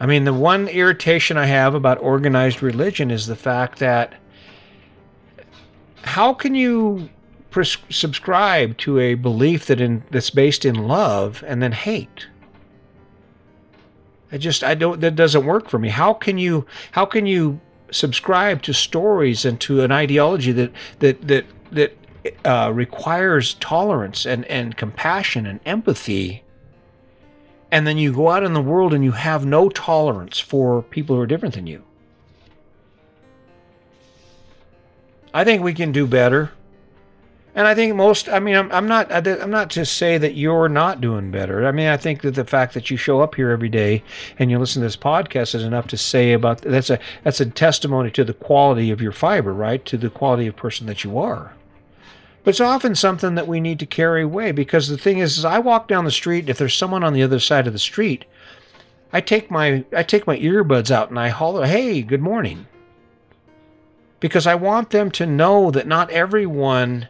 I 0.01 0.07
mean, 0.07 0.25
the 0.25 0.33
one 0.33 0.69
irritation 0.69 1.37
I 1.37 1.47
have 1.47 1.75
about 1.75 1.99
organized 1.99 2.63
religion 2.63 3.11
is 3.11 3.27
the 3.27 3.37
fact 3.37 3.79
that 3.81 4.15
how 6.03 6.35
can 6.35 6.55
you 6.55 7.09
pres- 7.51 7.79
subscribe 7.91 8.77
to 8.79 8.99
a 8.99 9.15
belief 9.15 9.67
that 9.67 9.81
in, 9.81 10.03
that's 10.11 10.31
based 10.31 10.65
in 10.65 10.75
love 10.75 11.43
and 11.47 11.63
then 11.63 11.73
hate? 11.73 12.27
I 14.33 14.39
just 14.39 14.65
I 14.65 14.75
don't 14.75 15.01
that 15.03 15.15
doesn't 15.15 15.45
work 15.45 15.69
for 15.69 15.79
me. 15.79 15.91
How 15.91 16.15
can 16.15 16.39
you 16.39 16.67
how 16.93 17.05
can 17.05 17.27
you 17.27 17.61
subscribe 17.91 18.63
to 18.63 18.73
stories 18.73 19.45
and 19.45 19.61
to 19.61 19.83
an 19.83 19.93
ideology 19.93 20.53
that 20.53 20.73
that 21.01 21.29
that 21.29 21.45
that 21.71 21.97
uh, 22.45 22.73
requires 22.75 23.55
tolerance 23.55 24.25
and 24.25 24.47
and 24.47 24.77
compassion 24.77 25.45
and 25.45 25.61
empathy, 25.67 26.43
and 27.71 27.87
then 27.87 27.99
you 27.99 28.13
go 28.13 28.31
out 28.31 28.43
in 28.43 28.55
the 28.55 28.63
world 28.63 28.95
and 28.95 29.05
you 29.05 29.13
have 29.13 29.45
no 29.45 29.69
tolerance 29.69 30.39
for 30.39 30.83
people 30.83 31.15
who 31.15 31.23
are 31.23 31.27
different 31.27 31.55
than 31.55 31.67
you? 31.67 31.85
I 35.35 35.45
think 35.45 35.63
we 35.63 35.75
can 35.75 35.93
do 35.93 36.07
better. 36.07 36.53
And 37.55 37.67
I 37.67 37.75
think 37.75 37.95
most, 37.95 38.31
I 38.31 38.39
mean, 38.41 38.55
I'm, 38.55 38.73
I'm 38.73 38.89
not, 38.89 39.13
I'm 39.13 39.51
not 39.51 39.71
to 39.73 39.85
say 39.85 40.17
that 40.17 40.35
you're 40.35 40.71
not 40.71 41.03
doing 41.03 41.31
better. 41.31 41.67
I 41.67 41.73
mean, 41.73 41.89
I 41.89 41.99
think 41.99 42.23
that 42.23 42.35
the 42.35 42.47
fact 42.47 42.73
that 42.73 42.91
you 42.91 42.97
show 42.97 43.21
up 43.21 43.35
here 43.35 43.51
every 43.51 43.69
day 43.69 44.03
and 44.39 44.51
you 44.51 44.59
listen 44.59 44.81
to 44.81 44.87
this 44.87 44.97
podcast 44.97 45.55
is 45.55 45.63
enough 45.63 45.87
to 45.89 45.99
say 45.99 46.33
about 46.33 46.63
that's 46.63 46.89
a 46.89 46.99
that's 47.25 47.41
a 47.41 47.47
testimony 47.47 48.11
to 48.13 48.25
the 48.25 48.33
quality 48.33 48.91
of 48.91 49.03
your 49.03 49.13
fiber, 49.13 49.53
right? 49.53 49.85
To 49.85 49.99
the 49.99 50.09
quality 50.09 50.47
of 50.47 50.57
person 50.57 50.87
that 50.87 51.05
you 51.05 51.19
are. 51.19 51.53
But 52.43 52.51
it's 52.51 52.61
often 52.61 52.95
something 52.95 53.35
that 53.35 53.47
we 53.47 53.61
need 53.61 53.79
to 53.81 53.87
carry 53.87 54.23
away 54.23 54.53
because 54.53 54.89
the 54.89 54.99
thing 54.99 55.19
is, 55.19 55.37
is 55.37 55.45
I 55.45 55.59
walk 55.59 55.89
down 55.89 56.07
the 56.07 56.11
street. 56.11 56.49
If 56.49 56.57
there's 56.57 56.75
someone 56.75 57.05
on 57.05 57.13
the 57.13 57.23
other 57.23 57.39
side 57.39 57.67
of 57.67 57.75
the 57.75 57.79
street, 57.79 58.25
I 59.13 59.21
take 59.21 59.51
my 59.51 59.85
I 59.95 60.03
take 60.05 60.27
my 60.27 60.39
earbuds 60.39 60.91
out 60.91 61.11
and 61.11 61.19
I 61.19 61.29
holler, 61.29 61.67
"Hey, 61.67 62.01
good 62.01 62.23
morning," 62.23 62.67
because 64.23 64.47
I 64.47 64.55
want 64.55 64.91
them 64.91 65.11
to 65.11 65.27
know 65.27 65.73
that 65.73 65.89
not 65.89 66.09
everyone 66.11 67.09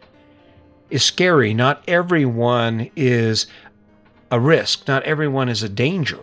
is 0.89 1.03
scary. 1.05 1.53
Not 1.53 1.83
everyone 1.87 2.89
is 2.95 3.45
a 4.31 4.39
risk. 4.39 4.87
Not 4.87 5.03
everyone 5.03 5.47
is 5.47 5.61
a 5.61 5.69
danger. 5.69 6.17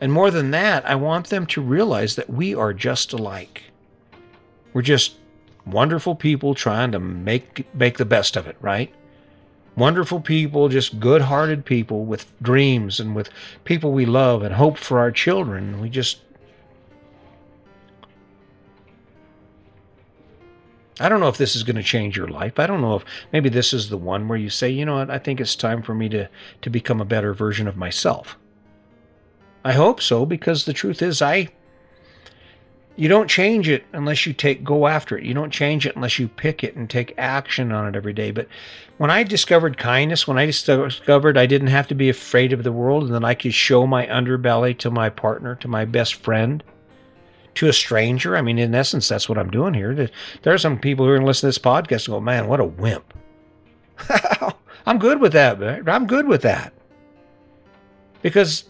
And 0.00 0.12
more 0.12 0.30
than 0.30 0.52
that, 0.52 0.88
I 0.88 0.94
want 0.94 1.26
them 1.26 1.44
to 1.46 1.60
realize 1.60 2.14
that 2.14 2.30
we 2.30 2.54
are 2.54 2.72
just 2.72 3.12
alike. 3.12 3.64
We're 4.72 4.82
just 4.82 5.16
wonderful 5.66 6.14
people 6.14 6.54
trying 6.54 6.92
to 6.92 7.00
make 7.00 7.66
make 7.74 7.98
the 7.98 8.04
best 8.04 8.36
of 8.36 8.46
it, 8.46 8.56
right? 8.60 8.94
Wonderful 9.74 10.20
people, 10.20 10.68
just 10.68 11.00
good-hearted 11.00 11.64
people 11.64 12.04
with 12.04 12.32
dreams 12.40 13.00
and 13.00 13.16
with 13.16 13.28
people 13.64 13.90
we 13.90 14.06
love 14.06 14.44
and 14.44 14.54
hope 14.54 14.78
for 14.78 15.00
our 15.00 15.10
children. 15.10 15.80
We 15.80 15.88
just 15.88 16.20
I 21.00 21.08
don't 21.08 21.20
know 21.20 21.28
if 21.28 21.38
this 21.38 21.56
is 21.56 21.62
going 21.62 21.76
to 21.76 21.82
change 21.82 22.16
your 22.16 22.28
life. 22.28 22.58
I 22.58 22.66
don't 22.66 22.82
know 22.82 22.96
if 22.96 23.04
maybe 23.32 23.48
this 23.48 23.72
is 23.72 23.88
the 23.88 23.96
one 23.96 24.28
where 24.28 24.38
you 24.38 24.50
say, 24.50 24.68
you 24.68 24.84
know 24.84 24.96
what, 24.96 25.10
I 25.10 25.18
think 25.18 25.40
it's 25.40 25.56
time 25.56 25.82
for 25.82 25.94
me 25.94 26.08
to, 26.10 26.28
to 26.62 26.70
become 26.70 27.00
a 27.00 27.06
better 27.06 27.32
version 27.32 27.66
of 27.66 27.76
myself. 27.76 28.36
I 29.64 29.72
hope 29.72 30.00
so, 30.00 30.26
because 30.26 30.64
the 30.64 30.72
truth 30.72 31.02
is, 31.02 31.20
I 31.20 31.48
You 32.96 33.08
don't 33.08 33.28
change 33.28 33.68
it 33.68 33.84
unless 33.94 34.26
you 34.26 34.34
take 34.34 34.62
go 34.62 34.86
after 34.86 35.16
it. 35.16 35.24
You 35.24 35.32
don't 35.32 35.52
change 35.52 35.86
it 35.86 35.96
unless 35.96 36.18
you 36.18 36.28
pick 36.28 36.62
it 36.62 36.76
and 36.76 36.88
take 36.90 37.14
action 37.16 37.72
on 37.72 37.88
it 37.88 37.96
every 37.96 38.12
day. 38.12 38.30
But 38.30 38.46
when 38.98 39.10
I 39.10 39.22
discovered 39.22 39.78
kindness, 39.78 40.28
when 40.28 40.36
I 40.36 40.44
discovered 40.44 41.38
I 41.38 41.46
didn't 41.46 41.68
have 41.68 41.88
to 41.88 41.94
be 41.94 42.10
afraid 42.10 42.52
of 42.52 42.62
the 42.62 42.72
world 42.72 43.04
and 43.04 43.14
that 43.14 43.24
I 43.24 43.34
could 43.34 43.54
show 43.54 43.86
my 43.86 44.06
underbelly 44.06 44.76
to 44.78 44.90
my 44.90 45.08
partner, 45.08 45.54
to 45.56 45.68
my 45.68 45.86
best 45.86 46.14
friend, 46.14 46.62
to 47.54 47.68
a 47.68 47.72
stranger. 47.72 48.36
I 48.36 48.42
mean, 48.42 48.58
in 48.58 48.74
essence, 48.74 49.08
that's 49.08 49.28
what 49.28 49.38
I'm 49.38 49.50
doing 49.50 49.74
here. 49.74 50.08
There 50.42 50.54
are 50.54 50.58
some 50.58 50.78
people 50.78 51.04
who 51.04 51.12
are 51.12 51.16
going 51.16 51.22
to 51.22 51.26
listen 51.26 51.42
to 51.42 51.46
this 51.48 51.58
podcast 51.58 52.06
and 52.06 52.14
go, 52.14 52.20
man, 52.20 52.46
what 52.46 52.60
a 52.60 52.64
wimp. 52.64 53.14
I'm 54.86 54.98
good 54.98 55.20
with 55.20 55.32
that. 55.32 55.60
Man. 55.60 55.88
I'm 55.88 56.06
good 56.06 56.26
with 56.26 56.42
that. 56.42 56.72
Because 58.22 58.64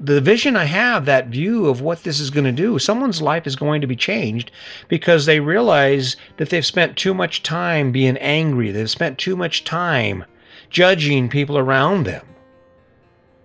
the 0.00 0.20
vision 0.20 0.56
I 0.56 0.64
have, 0.64 1.04
that 1.04 1.28
view 1.28 1.66
of 1.66 1.80
what 1.80 2.02
this 2.02 2.18
is 2.18 2.30
going 2.30 2.44
to 2.44 2.52
do, 2.52 2.78
someone's 2.78 3.22
life 3.22 3.46
is 3.46 3.54
going 3.54 3.80
to 3.80 3.86
be 3.86 3.94
changed 3.94 4.50
because 4.88 5.26
they 5.26 5.38
realize 5.38 6.16
that 6.38 6.50
they've 6.50 6.66
spent 6.66 6.96
too 6.96 7.14
much 7.14 7.42
time 7.42 7.92
being 7.92 8.16
angry. 8.18 8.72
They've 8.72 8.90
spent 8.90 9.18
too 9.18 9.36
much 9.36 9.62
time 9.64 10.24
judging 10.70 11.28
people 11.28 11.56
around 11.56 12.04
them. 12.04 12.26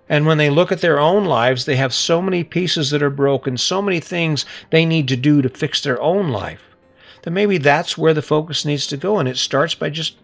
And 0.10 0.26
when 0.26 0.38
they 0.38 0.50
look 0.50 0.72
at 0.72 0.82
their 0.82 1.00
own 1.00 1.26
lives, 1.26 1.66
they 1.66 1.76
have 1.76 1.94
so 1.94 2.22
many 2.22 2.44
pieces 2.44 2.92
that 2.92 3.04
are 3.04 3.10
broken, 3.10 3.58
so 3.58 3.82
many 3.82 4.00
things 4.00 4.46
they 4.70 4.86
need 4.86 5.08
to 5.10 5.18
do 5.18 5.42
to 5.42 5.50
fix 5.50 5.82
their 5.82 6.02
own 6.02 6.30
life. 6.30 6.62
That 7.24 7.32
maybe 7.32 7.58
that's 7.58 7.98
where 7.98 8.14
the 8.14 8.22
focus 8.22 8.64
needs 8.64 8.88
to 8.88 8.98
go. 8.98 9.20
And 9.20 9.28
it 9.28 9.38
starts 9.38 9.76
by 9.76 9.90
just 9.90 10.16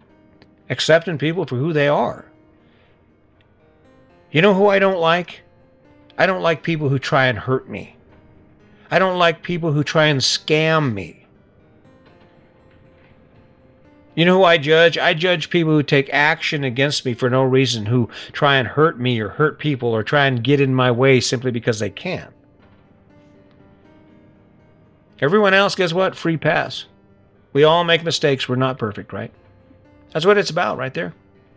accepting 0.70 1.18
people 1.18 1.44
for 1.44 1.56
who 1.56 1.72
they 1.72 1.88
are. 1.88 2.24
You 4.30 4.40
know 4.42 4.54
who 4.54 4.68
I 4.68 4.78
don't 4.78 4.98
like? 4.98 5.42
I 6.16 6.26
don't 6.26 6.42
like 6.42 6.62
people 6.62 6.88
who 6.88 6.98
try 6.98 7.26
and 7.26 7.38
hurt 7.38 7.68
me. 7.68 7.96
I 8.90 8.98
don't 8.98 9.18
like 9.18 9.42
people 9.42 9.72
who 9.72 9.84
try 9.84 10.06
and 10.06 10.20
scam 10.20 10.94
me. 10.94 11.23
You 14.14 14.24
know 14.24 14.38
who 14.38 14.44
I 14.44 14.58
judge? 14.58 14.96
I 14.96 15.12
judge 15.12 15.50
people 15.50 15.72
who 15.72 15.82
take 15.82 16.08
action 16.12 16.62
against 16.62 17.04
me 17.04 17.14
for 17.14 17.28
no 17.28 17.42
reason, 17.42 17.86
who 17.86 18.08
try 18.32 18.56
and 18.56 18.68
hurt 18.68 18.98
me 18.98 19.20
or 19.20 19.28
hurt 19.28 19.58
people 19.58 19.88
or 19.88 20.04
try 20.04 20.26
and 20.26 20.44
get 20.44 20.60
in 20.60 20.74
my 20.74 20.90
way 20.90 21.20
simply 21.20 21.50
because 21.50 21.80
they 21.80 21.90
can. 21.90 22.32
Everyone 25.20 25.54
else, 25.54 25.74
guess 25.74 25.92
what? 25.92 26.14
Free 26.14 26.36
pass. 26.36 26.86
We 27.52 27.64
all 27.64 27.82
make 27.82 28.04
mistakes. 28.04 28.48
We're 28.48 28.56
not 28.56 28.78
perfect, 28.78 29.12
right? 29.12 29.32
That's 30.12 30.26
what 30.26 30.38
it's 30.38 30.50
about 30.50 30.78
right 30.78 30.94
there. 30.94 31.12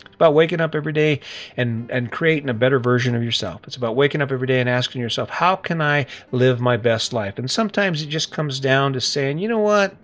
It's 0.06 0.16
about 0.16 0.34
waking 0.34 0.62
up 0.62 0.74
every 0.74 0.94
day 0.94 1.20
and, 1.58 1.90
and 1.92 2.12
creating 2.12 2.50
a 2.50 2.56
better 2.56 2.80
version 2.80 3.14
of 3.16 3.24
yourself. 3.24 3.62
It's 3.66 3.76
about 3.76 3.96
waking 3.96 4.22
up 4.22 4.32
every 4.32 4.48
day 4.48 4.60
and 4.60 4.70
asking 4.70 5.02
yourself, 5.02 5.30
how 5.30 5.56
can 5.56 5.80
I 5.80 6.08
live 6.32 6.60
my 6.60 6.78
best 6.78 7.14
life? 7.14 7.38
And 7.38 7.50
sometimes 7.52 8.02
it 8.02 8.08
just 8.08 8.32
comes 8.32 8.60
down 8.60 8.94
to 8.94 9.02
saying, 9.02 9.38
you 9.38 9.48
know 9.48 9.60
what? 9.60 9.96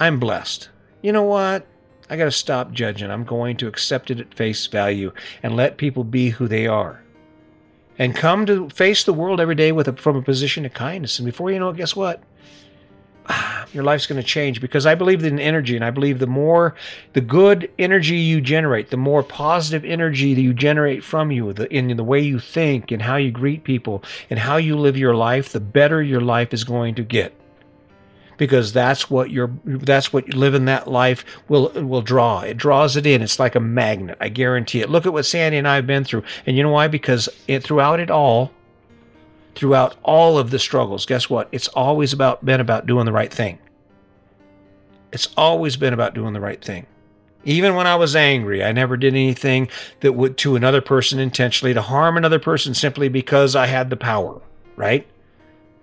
I'm 0.00 0.18
blessed 0.18 0.68
you 1.04 1.12
know 1.12 1.24
what? 1.24 1.66
I 2.08 2.16
got 2.16 2.24
to 2.24 2.30
stop 2.30 2.72
judging. 2.72 3.10
I'm 3.10 3.24
going 3.24 3.58
to 3.58 3.66
accept 3.66 4.10
it 4.10 4.20
at 4.20 4.32
face 4.32 4.66
value 4.66 5.12
and 5.42 5.54
let 5.54 5.76
people 5.76 6.02
be 6.02 6.30
who 6.30 6.48
they 6.48 6.66
are. 6.66 7.02
And 7.98 8.16
come 8.16 8.46
to 8.46 8.70
face 8.70 9.04
the 9.04 9.12
world 9.12 9.38
every 9.38 9.54
day 9.54 9.70
with 9.70 9.86
a, 9.86 9.92
from 9.92 10.16
a 10.16 10.22
position 10.22 10.64
of 10.64 10.72
kindness. 10.72 11.18
And 11.18 11.26
before 11.26 11.50
you 11.50 11.58
know 11.58 11.68
it, 11.68 11.76
guess 11.76 11.94
what? 11.94 12.22
Your 13.74 13.84
life's 13.84 14.06
going 14.06 14.18
to 14.20 14.26
change 14.26 14.62
because 14.62 14.86
I 14.86 14.94
believe 14.94 15.22
in 15.22 15.38
energy, 15.38 15.76
and 15.76 15.84
I 15.84 15.90
believe 15.90 16.20
the 16.20 16.26
more 16.26 16.74
the 17.12 17.20
good 17.20 17.70
energy 17.78 18.16
you 18.16 18.40
generate, 18.40 18.88
the 18.88 18.96
more 18.96 19.22
positive 19.22 19.84
energy 19.84 20.32
that 20.32 20.40
you 20.40 20.54
generate 20.54 21.04
from 21.04 21.30
you, 21.30 21.52
the, 21.52 21.70
in 21.70 21.94
the 21.94 22.02
way 22.02 22.20
you 22.20 22.38
think 22.38 22.90
and 22.90 23.02
how 23.02 23.16
you 23.16 23.30
greet 23.30 23.64
people 23.64 24.02
and 24.30 24.38
how 24.38 24.56
you 24.56 24.78
live 24.78 24.96
your 24.96 25.14
life, 25.14 25.52
the 25.52 25.60
better 25.60 26.02
your 26.02 26.22
life 26.22 26.54
is 26.54 26.64
going 26.64 26.94
to 26.94 27.02
get 27.02 27.38
because 28.36 28.72
that's 28.72 29.10
what 29.10 29.30
you're 29.30 29.50
that's 29.64 30.12
what 30.12 30.34
living 30.34 30.64
that 30.66 30.88
life 30.88 31.24
will 31.48 31.70
will 31.70 32.02
draw. 32.02 32.40
It 32.40 32.56
draws 32.56 32.96
it 32.96 33.06
in. 33.06 33.22
It's 33.22 33.38
like 33.38 33.54
a 33.54 33.60
magnet. 33.60 34.18
I 34.20 34.28
guarantee 34.28 34.80
it. 34.80 34.90
Look 34.90 35.06
at 35.06 35.12
what 35.12 35.26
sandy 35.26 35.58
and 35.58 35.68
i 35.68 35.76
have 35.76 35.86
been 35.86 36.04
through. 36.04 36.22
And 36.46 36.56
you 36.56 36.62
know 36.62 36.70
why? 36.70 36.88
Because 36.88 37.28
it 37.48 37.62
throughout 37.62 38.00
it 38.00 38.10
all 38.10 38.50
throughout 39.54 39.96
all 40.02 40.36
of 40.36 40.50
the 40.50 40.58
struggles 40.58 41.06
guess 41.06 41.30
what? 41.30 41.48
It's 41.52 41.68
always 41.68 42.12
about 42.12 42.44
been 42.44 42.60
about 42.60 42.86
doing 42.86 43.06
the 43.06 43.12
right 43.12 43.32
thing. 43.32 43.58
It's 45.12 45.28
always 45.36 45.76
been 45.76 45.94
about 45.94 46.14
doing 46.14 46.32
the 46.32 46.40
right 46.40 46.62
thing. 46.62 46.86
Even 47.44 47.74
when 47.74 47.86
I 47.86 47.94
was 47.94 48.16
angry, 48.16 48.64
I 48.64 48.72
never 48.72 48.96
did 48.96 49.12
anything 49.12 49.68
that 50.00 50.12
would 50.12 50.38
to 50.38 50.56
another 50.56 50.80
person 50.80 51.18
intentionally 51.18 51.74
to 51.74 51.82
harm 51.82 52.16
another 52.16 52.38
person 52.38 52.74
simply 52.74 53.08
because 53.08 53.54
I 53.54 53.66
had 53.66 53.90
the 53.90 53.96
power, 53.96 54.40
right? 54.76 55.06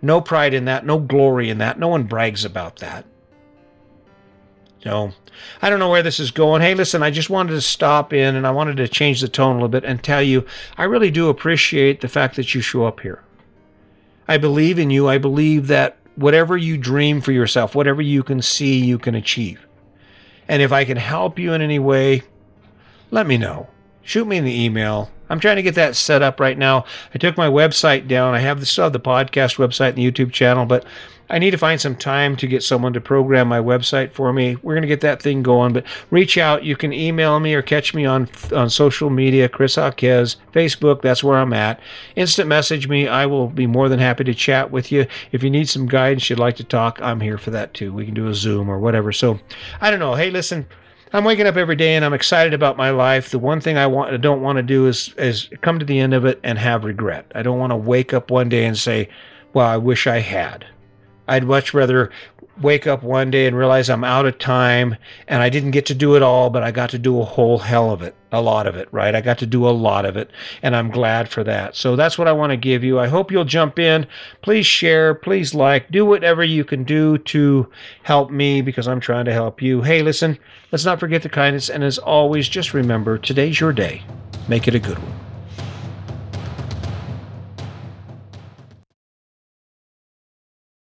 No 0.01 0.21
pride 0.21 0.53
in 0.53 0.65
that, 0.65 0.85
no 0.85 0.99
glory 0.99 1.49
in 1.49 1.59
that. 1.59 1.77
No 1.77 1.87
one 1.87 2.03
brags 2.03 2.43
about 2.43 2.77
that. 2.77 3.05
So, 4.83 5.11
I 5.61 5.69
don't 5.69 5.79
know 5.79 5.89
where 5.89 6.01
this 6.01 6.19
is 6.19 6.31
going. 6.31 6.61
Hey, 6.61 6.73
listen, 6.73 7.03
I 7.03 7.11
just 7.11 7.29
wanted 7.29 7.51
to 7.51 7.61
stop 7.61 8.13
in 8.13 8.35
and 8.35 8.47
I 8.47 8.51
wanted 8.51 8.77
to 8.77 8.87
change 8.87 9.21
the 9.21 9.27
tone 9.27 9.51
a 9.51 9.55
little 9.55 9.69
bit 9.69 9.83
and 9.83 10.03
tell 10.03 10.23
you 10.23 10.45
I 10.77 10.85
really 10.85 11.11
do 11.11 11.29
appreciate 11.29 12.01
the 12.01 12.07
fact 12.07 12.35
that 12.35 12.55
you 12.55 12.61
show 12.61 12.85
up 12.85 12.99
here. 12.99 13.23
I 14.27 14.37
believe 14.37 14.79
in 14.79 14.89
you. 14.89 15.07
I 15.07 15.19
believe 15.19 15.67
that 15.67 15.97
whatever 16.15 16.57
you 16.57 16.77
dream 16.77 17.21
for 17.21 17.31
yourself, 17.31 17.75
whatever 17.75 18.01
you 18.01 18.23
can 18.23 18.41
see, 18.41 18.83
you 18.83 18.97
can 18.97 19.15
achieve. 19.15 19.65
And 20.47 20.61
if 20.61 20.71
I 20.71 20.83
can 20.83 20.97
help 20.97 21.37
you 21.37 21.53
in 21.53 21.61
any 21.61 21.79
way, 21.79 22.23
let 23.11 23.27
me 23.27 23.37
know. 23.37 23.67
Shoot 24.03 24.27
me 24.27 24.37
an 24.37 24.47
email. 24.47 25.11
I'm 25.31 25.39
trying 25.39 25.55
to 25.55 25.63
get 25.63 25.75
that 25.75 25.95
set 25.95 26.21
up 26.21 26.39
right 26.39 26.57
now. 26.57 26.85
I 27.15 27.17
took 27.17 27.37
my 27.37 27.47
website 27.47 28.07
down. 28.07 28.33
I 28.33 28.39
have 28.39 28.59
the, 28.59 28.65
still 28.65 28.83
have 28.83 28.93
the 28.93 28.99
podcast 28.99 29.55
website 29.55 29.89
and 29.89 29.97
the 29.97 30.11
YouTube 30.11 30.31
channel, 30.33 30.65
but 30.65 30.85
I 31.29 31.39
need 31.39 31.51
to 31.51 31.57
find 31.57 31.79
some 31.79 31.95
time 31.95 32.35
to 32.35 32.47
get 32.47 32.61
someone 32.61 32.91
to 32.91 32.99
program 32.99 33.47
my 33.47 33.59
website 33.59 34.11
for 34.11 34.33
me. 34.33 34.57
We're 34.61 34.73
going 34.73 34.81
to 34.81 34.87
get 34.89 34.99
that 35.01 35.21
thing 35.21 35.41
going, 35.41 35.71
but 35.71 35.85
reach 36.09 36.37
out. 36.37 36.65
You 36.65 36.75
can 36.75 36.91
email 36.91 37.39
me 37.39 37.53
or 37.53 37.61
catch 37.61 37.93
me 37.93 38.05
on 38.05 38.27
on 38.53 38.69
social 38.69 39.09
media, 39.09 39.47
Chris 39.47 39.77
Jaquez, 39.77 40.35
Facebook. 40.51 41.01
That's 41.01 41.23
where 41.23 41.37
I'm 41.37 41.53
at. 41.53 41.79
Instant 42.17 42.49
message 42.49 42.89
me. 42.89 43.07
I 43.07 43.25
will 43.25 43.47
be 43.47 43.65
more 43.65 43.87
than 43.87 43.99
happy 43.99 44.25
to 44.25 44.33
chat 44.33 44.71
with 44.71 44.91
you. 44.91 45.07
If 45.31 45.41
you 45.41 45.49
need 45.49 45.69
some 45.69 45.87
guidance, 45.87 46.29
you'd 46.29 46.39
like 46.39 46.57
to 46.57 46.65
talk, 46.65 46.99
I'm 47.01 47.21
here 47.21 47.37
for 47.37 47.51
that 47.51 47.73
too. 47.73 47.93
We 47.93 48.03
can 48.03 48.13
do 48.13 48.27
a 48.27 48.35
Zoom 48.35 48.67
or 48.67 48.79
whatever. 48.79 49.13
So 49.13 49.39
I 49.79 49.89
don't 49.89 50.01
know. 50.01 50.15
Hey, 50.15 50.31
listen. 50.31 50.67
I'm 51.13 51.25
waking 51.25 51.45
up 51.45 51.57
every 51.57 51.75
day 51.75 51.95
and 51.95 52.05
I'm 52.05 52.13
excited 52.13 52.53
about 52.53 52.77
my 52.77 52.89
life. 52.89 53.31
The 53.31 53.39
one 53.39 53.59
thing 53.59 53.77
I 53.77 53.87
want 53.87 54.13
I 54.13 54.17
don't 54.17 54.41
want 54.41 54.57
to 54.57 54.63
do 54.63 54.87
is 54.87 55.13
is 55.17 55.49
come 55.61 55.77
to 55.77 55.85
the 55.85 55.99
end 55.99 56.13
of 56.13 56.23
it 56.25 56.39
and 56.43 56.57
have 56.57 56.85
regret. 56.85 57.29
I 57.35 57.41
don't 57.41 57.59
want 57.59 57.71
to 57.71 57.77
wake 57.77 58.13
up 58.13 58.31
one 58.31 58.47
day 58.47 58.65
and 58.65 58.77
say, 58.77 59.09
"Well, 59.53 59.67
I 59.67 59.77
wish 59.77 60.07
I 60.07 60.19
had." 60.19 60.65
I'd 61.27 61.43
much 61.45 61.73
rather 61.73 62.11
wake 62.61 62.87
up 62.87 63.03
one 63.03 63.31
day 63.31 63.47
and 63.47 63.57
realize 63.57 63.89
I'm 63.89 64.03
out 64.03 64.25
of 64.25 64.37
time 64.37 64.95
and 65.27 65.41
I 65.41 65.49
didn't 65.49 65.71
get 65.71 65.85
to 65.87 65.93
do 65.93 66.15
it 66.15 66.21
all, 66.21 66.49
but 66.49 66.63
I 66.63 66.71
got 66.71 66.89
to 66.91 66.99
do 66.99 67.19
a 67.19 67.25
whole 67.25 67.57
hell 67.57 67.91
of 67.91 68.01
it, 68.01 68.15
a 68.31 68.41
lot 68.41 68.67
of 68.67 68.75
it, 68.75 68.87
right? 68.91 69.15
I 69.15 69.21
got 69.21 69.37
to 69.39 69.45
do 69.45 69.67
a 69.67 69.71
lot 69.71 70.05
of 70.05 70.17
it, 70.17 70.29
and 70.61 70.75
I'm 70.75 70.89
glad 70.89 71.29
for 71.29 71.43
that. 71.43 71.75
So 71.75 71.95
that's 71.95 72.17
what 72.17 72.27
I 72.27 72.31
want 72.31 72.51
to 72.51 72.57
give 72.57 72.83
you. 72.83 72.99
I 72.99 73.07
hope 73.07 73.31
you'll 73.31 73.45
jump 73.45 73.79
in. 73.79 74.07
Please 74.41 74.65
share, 74.65 75.13
please 75.13 75.53
like, 75.53 75.89
do 75.91 76.05
whatever 76.05 76.43
you 76.43 76.63
can 76.63 76.83
do 76.83 77.17
to 77.19 77.69
help 78.03 78.31
me 78.31 78.61
because 78.61 78.87
I'm 78.87 78.99
trying 78.99 79.25
to 79.25 79.33
help 79.33 79.61
you. 79.61 79.81
Hey, 79.81 80.01
listen, 80.01 80.37
let's 80.71 80.85
not 80.85 80.99
forget 80.99 81.23
the 81.23 81.29
kindness, 81.29 81.69
and 81.69 81.83
as 81.83 81.97
always, 81.97 82.47
just 82.47 82.73
remember 82.73 83.17
today's 83.17 83.59
your 83.59 83.73
day. 83.73 84.03
Make 84.47 84.67
it 84.67 84.75
a 84.75 84.79
good 84.79 84.97
one. 84.97 85.30